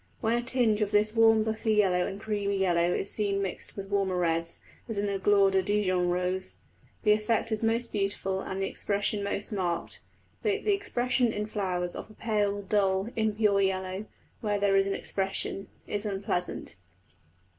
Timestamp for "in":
4.97-5.05, 11.31-11.45